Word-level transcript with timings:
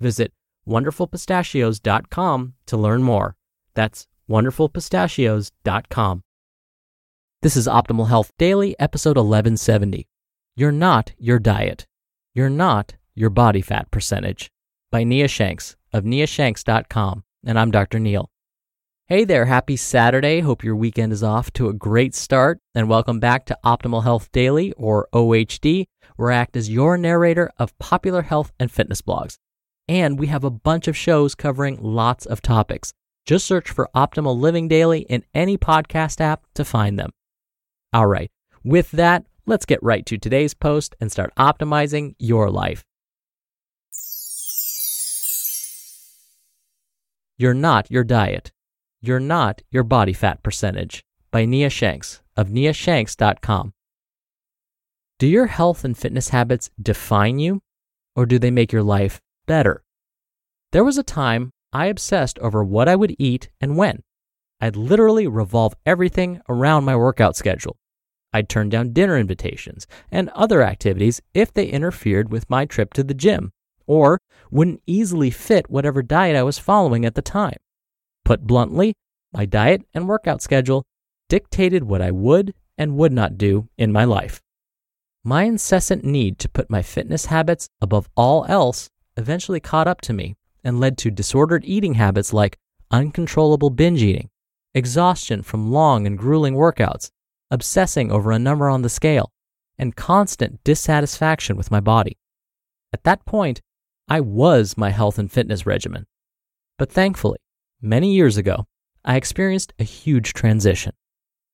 Visit 0.00 0.32
wonderfulpistachios.com 0.66 2.54
to 2.66 2.76
learn 2.76 3.02
more. 3.02 3.36
That's 3.74 4.06
wonderfulpistachios.com. 4.28 6.22
This 7.42 7.56
is 7.56 7.66
Optimal 7.66 8.08
Health 8.08 8.32
Daily, 8.38 8.78
episode 8.78 9.16
1170. 9.16 10.06
You're 10.56 10.72
not 10.72 11.12
your 11.18 11.38
diet. 11.38 11.86
You're 12.34 12.50
not 12.50 12.96
your 13.14 13.30
body 13.30 13.62
fat 13.62 13.90
percentage. 13.90 14.50
By 14.90 15.04
Nia 15.04 15.28
Shanks 15.28 15.76
of 15.92 16.04
niashanks.com. 16.04 17.24
And 17.46 17.58
I'm 17.58 17.70
Dr. 17.70 17.98
Neal. 17.98 18.30
Hey 19.06 19.24
there, 19.24 19.46
happy 19.46 19.76
Saturday. 19.76 20.40
Hope 20.40 20.62
your 20.62 20.76
weekend 20.76 21.12
is 21.12 21.22
off 21.22 21.52
to 21.54 21.68
a 21.68 21.72
great 21.72 22.14
start. 22.14 22.58
And 22.74 22.88
welcome 22.88 23.18
back 23.18 23.44
to 23.46 23.58
Optimal 23.64 24.04
Health 24.04 24.30
Daily, 24.30 24.72
or 24.74 25.08
OHD, 25.12 25.86
where 26.16 26.30
I 26.30 26.36
act 26.36 26.56
as 26.56 26.70
your 26.70 26.96
narrator 26.96 27.50
of 27.58 27.76
popular 27.78 28.22
health 28.22 28.52
and 28.60 28.70
fitness 28.70 29.02
blogs. 29.02 29.36
And 29.90 30.20
we 30.20 30.28
have 30.28 30.44
a 30.44 30.50
bunch 30.50 30.86
of 30.86 30.96
shows 30.96 31.34
covering 31.34 31.76
lots 31.82 32.24
of 32.24 32.40
topics. 32.40 32.92
Just 33.26 33.44
search 33.44 33.68
for 33.68 33.90
Optimal 33.92 34.38
Living 34.38 34.68
Daily 34.68 35.00
in 35.00 35.24
any 35.34 35.58
podcast 35.58 36.20
app 36.20 36.44
to 36.54 36.64
find 36.64 36.96
them. 36.96 37.10
All 37.92 38.06
right, 38.06 38.30
with 38.62 38.92
that, 38.92 39.24
let's 39.46 39.66
get 39.66 39.82
right 39.82 40.06
to 40.06 40.16
today's 40.16 40.54
post 40.54 40.94
and 41.00 41.10
start 41.10 41.34
optimizing 41.36 42.14
your 42.20 42.50
life. 42.50 42.84
You're 47.36 47.52
not 47.52 47.90
your 47.90 48.04
diet. 48.04 48.52
You're 49.00 49.18
not 49.18 49.60
your 49.72 49.82
body 49.82 50.12
fat 50.12 50.40
percentage. 50.44 51.02
By 51.32 51.46
Nia 51.46 51.68
Shanks 51.68 52.20
of 52.36 52.46
niashanks.com. 52.46 53.72
Do 55.18 55.26
your 55.26 55.46
health 55.46 55.84
and 55.84 55.98
fitness 55.98 56.28
habits 56.28 56.70
define 56.80 57.40
you, 57.40 57.60
or 58.14 58.24
do 58.24 58.38
they 58.38 58.52
make 58.52 58.70
your 58.70 58.84
life 58.84 59.20
better. 59.50 59.82
There 60.70 60.84
was 60.84 60.96
a 60.96 61.02
time 61.02 61.50
I 61.72 61.86
obsessed 61.86 62.38
over 62.38 62.62
what 62.62 62.88
I 62.88 62.94
would 62.94 63.16
eat 63.18 63.50
and 63.60 63.76
when. 63.76 64.04
I'd 64.60 64.76
literally 64.76 65.26
revolve 65.26 65.74
everything 65.84 66.40
around 66.48 66.84
my 66.84 66.94
workout 66.94 67.34
schedule. 67.34 67.76
I'd 68.32 68.48
turn 68.48 68.68
down 68.68 68.92
dinner 68.92 69.18
invitations 69.18 69.88
and 70.08 70.28
other 70.28 70.62
activities 70.62 71.20
if 71.34 71.52
they 71.52 71.66
interfered 71.66 72.30
with 72.30 72.48
my 72.48 72.64
trip 72.64 72.92
to 72.92 73.02
the 73.02 73.12
gym 73.12 73.50
or 73.88 74.20
wouldn't 74.52 74.84
easily 74.86 75.32
fit 75.32 75.68
whatever 75.68 76.00
diet 76.00 76.36
I 76.36 76.44
was 76.44 76.60
following 76.60 77.04
at 77.04 77.16
the 77.16 77.20
time. 77.22 77.58
Put 78.24 78.46
bluntly, 78.46 78.94
my 79.32 79.46
diet 79.46 79.82
and 79.92 80.06
workout 80.06 80.42
schedule 80.42 80.84
dictated 81.28 81.82
what 81.82 82.00
I 82.00 82.12
would 82.12 82.54
and 82.78 82.96
would 82.96 83.12
not 83.12 83.36
do 83.36 83.68
in 83.76 83.90
my 83.90 84.04
life. 84.04 84.40
My 85.24 85.42
incessant 85.42 86.04
need 86.04 86.38
to 86.38 86.48
put 86.48 86.70
my 86.70 86.82
fitness 86.82 87.26
habits 87.26 87.68
above 87.80 88.08
all 88.16 88.46
else 88.48 88.88
eventually 89.20 89.60
caught 89.60 89.86
up 89.86 90.00
to 90.02 90.12
me 90.12 90.36
and 90.64 90.80
led 90.80 90.98
to 90.98 91.10
disordered 91.10 91.64
eating 91.64 91.94
habits 91.94 92.32
like 92.32 92.58
uncontrollable 92.90 93.70
binge 93.70 94.02
eating, 94.02 94.30
exhaustion 94.74 95.42
from 95.42 95.70
long 95.70 96.06
and 96.06 96.18
grueling 96.18 96.54
workouts, 96.54 97.10
obsessing 97.50 98.10
over 98.10 98.32
a 98.32 98.38
number 98.38 98.68
on 98.68 98.82
the 98.82 98.88
scale, 98.88 99.30
and 99.78 99.96
constant 99.96 100.62
dissatisfaction 100.64 101.56
with 101.56 101.70
my 101.70 101.80
body. 101.80 102.18
At 102.92 103.04
that 103.04 103.24
point, 103.24 103.60
I 104.08 104.20
was 104.20 104.76
my 104.76 104.90
health 104.90 105.18
and 105.18 105.30
fitness 105.30 105.64
regimen. 105.64 106.06
But 106.78 106.90
thankfully, 106.90 107.38
many 107.80 108.12
years 108.12 108.36
ago, 108.36 108.66
I 109.04 109.16
experienced 109.16 109.72
a 109.78 109.84
huge 109.84 110.32
transition. 110.32 110.92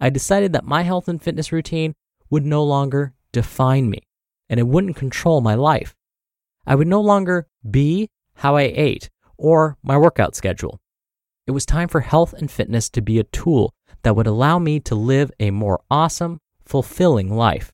I 0.00 0.10
decided 0.10 0.52
that 0.52 0.64
my 0.64 0.82
health 0.82 1.08
and 1.08 1.22
fitness 1.22 1.52
routine 1.52 1.94
would 2.30 2.46
no 2.46 2.64
longer 2.64 3.14
define 3.32 3.90
me 3.90 4.00
and 4.48 4.58
it 4.58 4.66
wouldn't 4.66 4.96
control 4.96 5.40
my 5.40 5.54
life. 5.54 5.94
I 6.68 6.74
would 6.74 6.86
no 6.86 7.00
longer 7.00 7.46
be 7.68 8.10
how 8.34 8.56
I 8.56 8.64
ate 8.74 9.08
or 9.38 9.78
my 9.82 9.96
workout 9.96 10.36
schedule. 10.36 10.80
It 11.46 11.52
was 11.52 11.64
time 11.64 11.88
for 11.88 12.00
health 12.00 12.34
and 12.34 12.50
fitness 12.50 12.90
to 12.90 13.00
be 13.00 13.18
a 13.18 13.24
tool 13.24 13.72
that 14.02 14.14
would 14.14 14.26
allow 14.26 14.58
me 14.58 14.78
to 14.80 14.94
live 14.94 15.32
a 15.40 15.50
more 15.50 15.80
awesome, 15.90 16.40
fulfilling 16.62 17.34
life. 17.34 17.72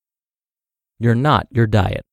You're 1.01 1.17
not 1.17 1.49
your 1.51 1.67
diet. 1.67 2.05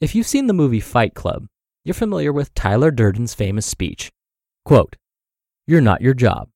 If 0.00 0.14
you've 0.14 0.28
seen 0.28 0.46
the 0.46 0.52
movie 0.52 0.78
Fight 0.78 1.14
Club, 1.14 1.48
you're 1.84 1.94
familiar 1.94 2.32
with 2.32 2.54
Tyler 2.54 2.92
Durden's 2.92 3.34
famous 3.34 3.66
speech. 3.66 4.12
Quote, 4.64 4.94
You're 5.66 5.80
not 5.80 6.00
your 6.00 6.14
job. 6.14 6.48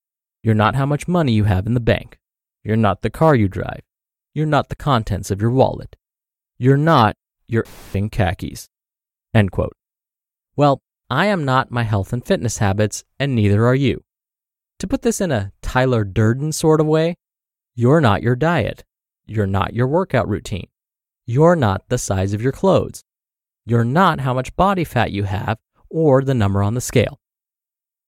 You're 0.44 0.54
not 0.54 0.76
how 0.76 0.86
much 0.86 1.08
money 1.08 1.32
you 1.32 1.44
have 1.44 1.66
in 1.66 1.74
the 1.74 1.80
bank. 1.80 2.16
You're 2.62 2.76
not 2.76 3.02
the 3.02 3.10
car 3.10 3.34
you 3.34 3.48
drive. 3.48 3.82
You're 4.34 4.46
not 4.46 4.68
the 4.68 4.76
contents 4.76 5.32
of 5.32 5.40
your 5.42 5.50
wallet. 5.50 5.96
You're 6.58 6.76
not 6.76 7.16
your 7.48 7.64
effing 7.64 8.08
khakis. 8.12 8.68
End 9.34 9.50
quote. 9.50 9.76
Well, 10.56 10.82
I 11.08 11.26
am 11.26 11.44
not 11.44 11.70
my 11.70 11.82
health 11.82 12.12
and 12.12 12.24
fitness 12.24 12.58
habits, 12.58 13.04
and 13.18 13.34
neither 13.34 13.66
are 13.66 13.74
you. 13.74 14.02
To 14.78 14.86
put 14.86 15.02
this 15.02 15.20
in 15.20 15.30
a 15.30 15.52
Tyler 15.62 16.04
Durden 16.04 16.52
sort 16.52 16.80
of 16.80 16.86
way, 16.86 17.16
you're 17.74 18.00
not 18.00 18.22
your 18.22 18.36
diet. 18.36 18.84
You're 19.26 19.46
not 19.46 19.74
your 19.74 19.86
workout 19.86 20.28
routine. 20.28 20.68
You're 21.24 21.56
not 21.56 21.88
the 21.88 21.98
size 21.98 22.32
of 22.32 22.42
your 22.42 22.52
clothes. 22.52 23.04
You're 23.64 23.84
not 23.84 24.20
how 24.20 24.34
much 24.34 24.56
body 24.56 24.84
fat 24.84 25.12
you 25.12 25.24
have 25.24 25.58
or 25.88 26.22
the 26.22 26.34
number 26.34 26.62
on 26.62 26.74
the 26.74 26.80
scale. 26.80 27.20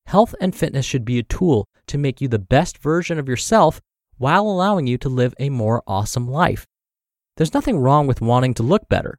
Health 0.07 0.35
and 0.41 0.55
fitness 0.55 0.85
should 0.85 1.05
be 1.05 1.19
a 1.19 1.23
tool 1.23 1.67
to 1.87 1.99
make 1.99 2.21
you 2.21 2.29
the 2.29 2.39
best 2.39 2.79
version 2.79 3.19
of 3.19 3.29
yourself 3.29 3.81
while 4.19 4.47
allowing 4.47 4.87
you 4.87 4.99
to 4.99 5.09
live 5.09 5.35
a 5.39 5.49
more 5.51 5.83
awesome 5.87 6.29
life. 6.29 6.67
There's 7.37 7.55
nothing 7.55 7.79
wrong 7.79 8.07
with 8.07 8.21
wanting 8.21 8.55
to 8.55 8.63
look 8.63 8.89
better. 8.89 9.19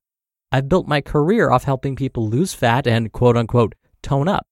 I've 0.51 0.69
built 0.69 0.87
my 0.87 1.01
career 1.01 1.49
off 1.51 1.63
helping 1.63 1.95
people 1.95 2.29
lose 2.29 2.53
fat 2.53 2.87
and 2.87 3.11
quote 3.11 3.37
unquote 3.37 3.75
tone 4.01 4.27
up. 4.27 4.47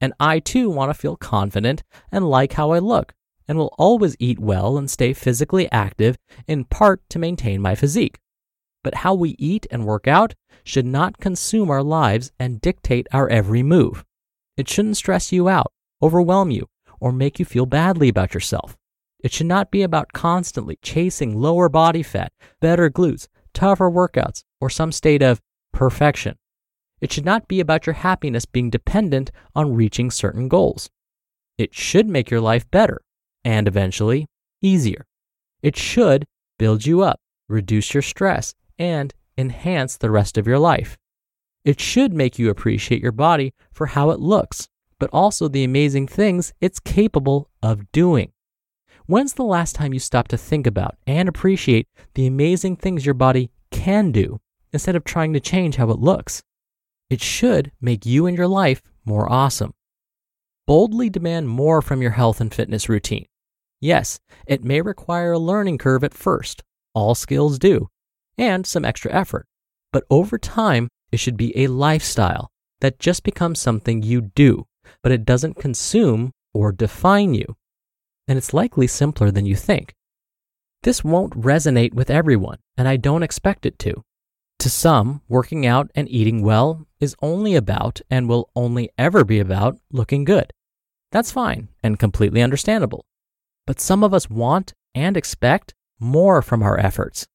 And 0.00 0.12
I 0.20 0.38
too 0.38 0.70
want 0.70 0.90
to 0.90 0.98
feel 0.98 1.16
confident 1.16 1.82
and 2.10 2.28
like 2.28 2.54
how 2.54 2.70
I 2.70 2.78
look, 2.78 3.14
and 3.46 3.58
will 3.58 3.74
always 3.78 4.16
eat 4.18 4.38
well 4.38 4.78
and 4.78 4.90
stay 4.90 5.12
physically 5.12 5.70
active 5.72 6.18
in 6.46 6.64
part 6.64 7.02
to 7.10 7.18
maintain 7.18 7.60
my 7.60 7.74
physique. 7.74 8.18
But 8.84 8.96
how 8.96 9.14
we 9.14 9.34
eat 9.38 9.66
and 9.70 9.84
work 9.84 10.06
out 10.06 10.34
should 10.64 10.86
not 10.86 11.18
consume 11.18 11.70
our 11.70 11.82
lives 11.82 12.30
and 12.38 12.60
dictate 12.60 13.06
our 13.12 13.28
every 13.28 13.62
move. 13.62 14.04
It 14.56 14.68
shouldn't 14.68 14.96
stress 14.96 15.32
you 15.32 15.48
out, 15.48 15.72
overwhelm 16.02 16.50
you, 16.50 16.68
or 17.00 17.12
make 17.12 17.38
you 17.38 17.44
feel 17.44 17.66
badly 17.66 18.08
about 18.08 18.34
yourself. 18.34 18.76
It 19.20 19.32
should 19.32 19.46
not 19.46 19.70
be 19.70 19.82
about 19.82 20.12
constantly 20.12 20.78
chasing 20.82 21.40
lower 21.40 21.68
body 21.68 22.02
fat, 22.02 22.32
better 22.60 22.88
glutes, 22.88 23.26
tougher 23.52 23.90
workouts, 23.90 24.44
or 24.60 24.70
some 24.70 24.92
state 24.92 25.22
of 25.22 25.40
perfection. 25.72 26.36
It 27.00 27.12
should 27.12 27.24
not 27.24 27.48
be 27.48 27.60
about 27.60 27.86
your 27.86 27.94
happiness 27.94 28.44
being 28.44 28.70
dependent 28.70 29.30
on 29.54 29.74
reaching 29.74 30.10
certain 30.10 30.48
goals. 30.48 30.90
It 31.56 31.74
should 31.74 32.08
make 32.08 32.30
your 32.30 32.40
life 32.40 32.70
better 32.70 33.00
and 33.44 33.68
eventually 33.68 34.26
easier. 34.60 35.06
It 35.62 35.76
should 35.76 36.24
build 36.58 36.86
you 36.86 37.02
up, 37.02 37.20
reduce 37.48 37.94
your 37.94 38.02
stress, 38.02 38.54
and 38.78 39.14
enhance 39.36 39.96
the 39.96 40.10
rest 40.10 40.36
of 40.36 40.46
your 40.46 40.58
life. 40.58 40.96
It 41.64 41.80
should 41.80 42.12
make 42.12 42.38
you 42.38 42.50
appreciate 42.50 43.02
your 43.02 43.12
body 43.12 43.52
for 43.72 43.86
how 43.86 44.10
it 44.10 44.20
looks, 44.20 44.68
but 44.98 45.10
also 45.12 45.48
the 45.48 45.64
amazing 45.64 46.08
things 46.08 46.52
it's 46.60 46.80
capable 46.80 47.50
of 47.62 47.90
doing. 47.92 48.32
When's 49.06 49.34
the 49.34 49.44
last 49.44 49.74
time 49.74 49.94
you 49.94 50.00
stopped 50.00 50.30
to 50.32 50.36
think 50.36 50.66
about 50.66 50.96
and 51.06 51.28
appreciate 51.28 51.88
the 52.14 52.26
amazing 52.26 52.76
things 52.76 53.06
your 53.06 53.14
body 53.14 53.50
can 53.70 54.12
do 54.12 54.40
instead 54.72 54.96
of 54.96 55.04
trying 55.04 55.32
to 55.32 55.40
change 55.40 55.76
how 55.76 55.90
it 55.90 55.98
looks? 55.98 56.42
It 57.10 57.20
should 57.22 57.72
make 57.80 58.04
you 58.06 58.26
and 58.26 58.36
your 58.36 58.48
life 58.48 58.82
more 59.04 59.30
awesome. 59.32 59.74
boldly 60.68 61.08
demand 61.08 61.48
more 61.48 61.80
from 61.80 62.02
your 62.02 62.10
health 62.10 62.42
and 62.42 62.52
fitness 62.52 62.90
routine. 62.90 63.24
Yes, 63.80 64.20
it 64.46 64.62
may 64.62 64.82
require 64.82 65.32
a 65.32 65.38
learning 65.38 65.78
curve 65.78 66.04
at 66.04 66.12
first, 66.12 66.62
all 66.94 67.14
skills 67.14 67.58
do, 67.58 67.88
and 68.36 68.66
some 68.66 68.84
extra 68.84 69.10
effort. 69.10 69.46
But 69.94 70.04
over 70.10 70.36
time, 70.36 70.88
it 71.10 71.16
should 71.20 71.38
be 71.38 71.56
a 71.56 71.68
lifestyle 71.68 72.50
that 72.80 72.98
just 72.98 73.22
becomes 73.22 73.58
something 73.58 74.02
you 74.02 74.20
do, 74.20 74.66
but 75.02 75.10
it 75.10 75.24
doesn't 75.24 75.54
consume 75.58 76.32
or 76.52 76.70
define 76.70 77.32
you. 77.32 77.56
And 78.28 78.36
it's 78.36 78.52
likely 78.52 78.86
simpler 78.86 79.30
than 79.30 79.46
you 79.46 79.56
think. 79.56 79.94
This 80.82 81.02
won't 81.02 81.32
resonate 81.40 81.94
with 81.94 82.10
everyone, 82.10 82.58
and 82.76 82.86
I 82.86 82.96
don't 82.98 83.22
expect 83.22 83.64
it 83.64 83.78
to. 83.80 84.02
To 84.60 84.68
some, 84.68 85.22
working 85.28 85.66
out 85.66 85.88
and 85.94 86.08
eating 86.10 86.42
well 86.42 86.86
is 86.98 87.14
only 87.22 87.54
about 87.54 88.00
and 88.10 88.28
will 88.28 88.50
only 88.56 88.90
ever 88.98 89.24
be 89.24 89.38
about 89.38 89.78
looking 89.92 90.24
good. 90.24 90.52
That's 91.12 91.30
fine 91.30 91.68
and 91.82 91.98
completely 91.98 92.42
understandable. 92.42 93.04
But 93.66 93.80
some 93.80 94.02
of 94.02 94.12
us 94.12 94.28
want 94.28 94.74
and 94.96 95.16
expect 95.16 95.74
more 96.00 96.42
from 96.42 96.62
our 96.62 96.78
efforts. 96.78 97.26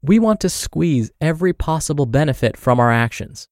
We 0.00 0.18
want 0.20 0.40
to 0.40 0.48
squeeze 0.48 1.10
every 1.20 1.52
possible 1.52 2.06
benefit 2.06 2.56
from 2.56 2.78
our 2.78 2.92
actions. 2.92 3.48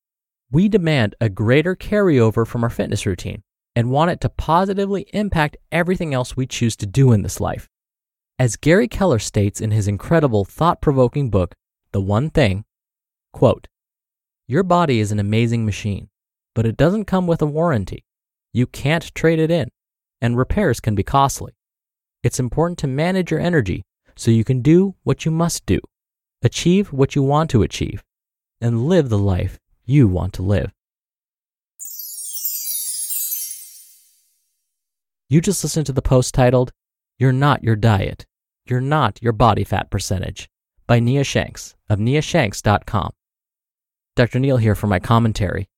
We 0.51 0.69
demand 0.69 1.17
a 1.21 1.29
greater 1.29 1.75
carryover 1.75 2.47
from 2.47 2.63
our 2.63 2.71
fitness 2.71 3.05
routine 3.05 3.43
and 3.75 3.91
want 3.91 4.13
it 4.13 4.21
to 4.23 4.29
positively 4.29 5.07
impact 5.13 5.57
everything 5.73 6.15
else 6.15 6.37
we 6.37 6.47
choose 6.47 6.77
to 6.77 6.87
do 6.87 7.13
in 7.13 7.23
this 7.23 7.41
life. 7.41 7.69
As 8.39 8.57
Gary 8.57 8.87
Keller 8.87 9.19
states 9.19 9.61
in 9.61 9.73
his 9.73 9.89
incredible 9.89 10.45
thought 10.45 10.81
provoking 10.81 11.31
book, 11.31 11.55
The 11.93 12.01
One 12.01 12.31
Thing, 12.31 12.65
quote, 13.33 13.69
Your 14.47 14.63
body 14.63 15.01
is 15.01 15.13
an 15.13 15.19
amazing 15.19 15.65
machine, 15.65 16.09
but 16.55 16.67
it 16.67 16.77
doesn't 16.77 17.05
come 17.05 17.27
with 17.27 17.43
a 17.43 17.47
warranty. 17.47 18.05
You 18.53 18.67
can't 18.67 19.15
trade 19.15 19.39
it 19.39 19.51
in, 19.51 19.69
and 20.21 20.37
repairs 20.37 20.81
can 20.81 20.95
be 20.95 21.03
costly. 21.03 21.53
It's 22.23 22.41
important 22.41 22.79
to 22.79 22.87
manage 22.87 23.31
your 23.31 23.41
energy 23.41 23.85
so 24.17 24.31
you 24.31 24.45
can 24.45 24.63
do 24.63 24.95
what 25.05 25.25
you 25.25 25.31
must 25.31 25.65
do 25.67 25.79
achieve 26.43 26.93
what 26.93 27.17
you 27.17 27.23
want 27.23 27.51
to 27.51 27.63
achieve, 27.63 28.05
and 28.61 28.87
live 28.87 29.09
the 29.09 29.19
life 29.19 29.59
you 29.85 30.07
want 30.07 30.33
to 30.33 30.43
live. 30.43 30.73
You 35.29 35.41
just 35.41 35.63
listened 35.63 35.87
to 35.87 35.93
the 35.93 36.01
post 36.01 36.33
titled, 36.35 36.71
You're 37.19 37.33
Not 37.33 37.65
Your 37.65 37.77
Diet, 37.77 38.25
You're 38.67 38.81
Not 38.81 39.21
Your 39.21 39.33
Body 39.33 39.65
Fat 39.65 39.91
Percentage 39.91 40.49
by 40.89 40.99
Nia 40.99 41.23
Shanks 41.23 41.77
of 41.89 42.01
niashanks.com. 42.01 43.13
Dr. 44.17 44.41
Neal 44.41 44.57
here 44.57 44.75
for 44.75 44.89
my 44.89 44.99
commentary. 44.99 45.69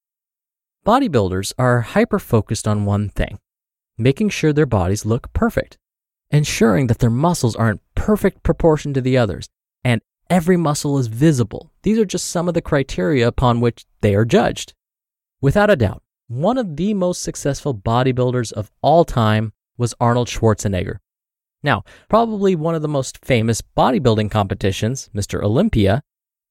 Bodybuilders 0.86 1.52
are 1.58 1.82
hyper 1.82 2.18
focused 2.18 2.66
on 2.66 2.86
one 2.86 3.10
thing 3.10 3.38
making 3.98 4.30
sure 4.30 4.50
their 4.50 4.64
bodies 4.64 5.04
look 5.04 5.30
perfect, 5.34 5.76
ensuring 6.30 6.86
that 6.86 7.00
their 7.00 7.10
muscles 7.10 7.54
are 7.54 7.70
in 7.70 7.80
perfect 7.94 8.42
proportion 8.42 8.94
to 8.94 9.00
the 9.02 9.18
others, 9.18 9.50
and 9.84 10.00
every 10.30 10.56
muscle 10.56 10.96
is 10.96 11.06
visible. 11.06 11.70
These 11.82 11.98
are 11.98 12.06
just 12.06 12.28
some 12.28 12.48
of 12.48 12.54
the 12.54 12.62
criteria 12.62 13.28
upon 13.28 13.60
which 13.60 13.84
they 14.00 14.14
are 14.14 14.24
judged. 14.24 14.72
Without 15.42 15.68
a 15.68 15.76
doubt, 15.76 16.02
one 16.28 16.56
of 16.56 16.76
the 16.76 16.94
most 16.94 17.20
successful 17.20 17.74
bodybuilders 17.74 18.52
of 18.52 18.70
all 18.80 19.04
time 19.04 19.52
was 19.76 19.94
Arnold 20.00 20.28
Schwarzenegger. 20.28 21.00
Now, 21.62 21.84
probably 22.08 22.54
one 22.54 22.74
of 22.74 22.82
the 22.82 22.88
most 22.88 23.24
famous 23.24 23.62
bodybuilding 23.62 24.30
competitions, 24.30 25.10
Mr. 25.14 25.42
Olympia, 25.42 26.02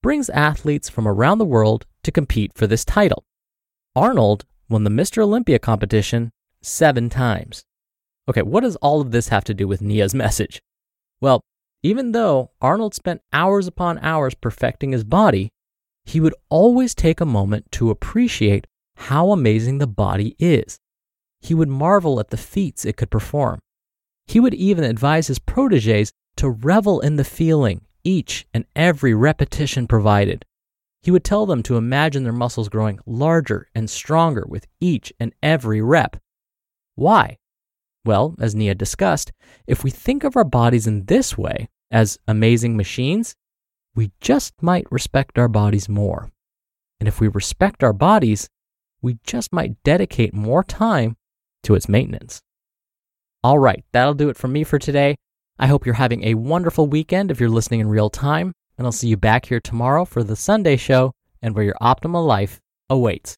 brings 0.04 0.30
athletes 0.30 0.90
from 0.90 1.08
around 1.08 1.40
the 1.40 1.46
world 1.46 1.86
to 2.04 2.12
compete 2.12 2.54
for 2.54 2.68
this 2.68 2.86
title. 2.86 3.24
Arnold 3.96 4.46
won 4.70 4.84
the 4.84 4.90
Mr. 4.90 5.24
Olympia 5.24 5.60
competition 5.60 6.32
seven 6.62 7.10
times. 7.10 7.66
Okay, 8.30 8.44
what 8.44 8.62
does 8.62 8.76
all 8.78 9.02
of 9.02 9.12
this 9.12 9.30
have 9.30 9.44
to 9.46 9.54
do 9.54 9.68
with 9.68 9.82
Nia's 9.82 10.14
message? 10.26 10.62
Well, 11.20 11.42
even 11.82 12.12
though 12.12 12.52
Arnold 12.62 12.94
spent 12.94 13.22
hours 13.34 13.66
upon 13.66 14.00
hours 14.00 14.36
perfecting 14.36 14.92
his 14.92 15.04
body, 15.04 15.50
he 16.04 16.20
would 16.20 16.36
always 16.50 16.94
take 16.94 17.20
a 17.20 17.26
moment 17.26 17.72
to 17.74 17.90
appreciate 17.90 18.68
how 18.96 19.32
amazing 19.32 19.78
the 19.78 19.88
body 19.88 20.36
is. 20.40 20.78
He 21.42 21.54
would 21.54 21.70
marvel 21.70 22.20
at 22.20 22.30
the 22.30 22.38
feats 22.38 22.86
it 22.86 22.98
could 22.98 23.10
perform. 23.10 23.60
He 24.30 24.40
would 24.40 24.54
even 24.54 24.84
advise 24.84 25.26
his 25.26 25.40
proteges 25.40 26.12
to 26.36 26.52
revel 26.52 27.00
in 27.00 27.16
the 27.16 27.24
feeling 27.24 27.82
each 28.04 28.46
and 28.54 28.64
every 28.76 29.16
repetition 29.16 29.88
provided. 29.88 30.46
He 31.02 31.10
would 31.10 31.24
tell 31.24 31.48
them 31.48 31.64
to 31.64 31.78
imagine 31.78 32.26
their 32.26 32.32
muscles 32.32 32.70
growing 32.70 33.00
larger 33.08 33.70
and 33.74 33.90
stronger 33.90 34.46
with 34.48 34.68
each 34.80 35.12
and 35.20 35.34
every 35.42 35.82
rep. 35.82 36.18
Why? 36.94 37.40
Well, 38.06 38.36
as 38.40 38.54
Nia 38.54 38.76
discussed, 38.76 39.32
if 39.66 39.84
we 39.84 39.90
think 39.90 40.24
of 40.24 40.38
our 40.38 40.44
bodies 40.44 40.86
in 40.86 41.06
this 41.06 41.36
way, 41.36 41.68
as 41.90 42.20
amazing 42.28 42.78
machines, 42.78 43.36
we 43.96 44.12
just 44.22 44.54
might 44.62 44.92
respect 44.92 45.40
our 45.40 45.48
bodies 45.48 45.90
more. 45.90 46.30
And 47.00 47.08
if 47.08 47.20
we 47.20 47.30
respect 47.30 47.84
our 47.84 47.94
bodies, 47.94 48.48
we 49.02 49.18
just 49.24 49.52
might 49.52 49.82
dedicate 49.84 50.36
more 50.36 50.64
time 50.64 51.18
to 51.64 51.74
its 51.74 51.90
maintenance. 51.90 52.44
All 53.42 53.58
right, 53.58 53.86
that'll 53.94 54.16
do 54.16 54.28
it 54.28 54.36
for 54.36 54.50
me 54.50 54.66
for 54.66 54.78
today. 54.78 55.16
I 55.58 55.68
hope 55.68 55.86
you're 55.86 55.96
having 55.96 56.26
a 56.26 56.34
wonderful 56.34 56.88
weekend 56.88 57.32
if 57.32 57.40
you're 57.40 57.48
listening 57.48 57.80
in 57.80 57.88
real 57.88 58.10
time, 58.10 58.52
and 58.78 58.86
I'll 58.86 58.92
see 58.92 59.08
you 59.08 59.16
back 59.16 59.46
here 59.46 59.62
tomorrow 59.62 60.04
for 60.04 60.26
the 60.26 60.36
Sunday 60.36 60.76
show 60.76 61.14
and 61.42 61.56
where 61.56 61.64
your 61.64 61.78
optimal 61.82 62.28
life 62.28 62.60
awaits. 62.90 63.38